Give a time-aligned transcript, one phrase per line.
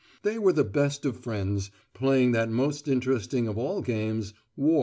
[0.23, 4.79] They were the best of friends, playing that most interesting of all games, war.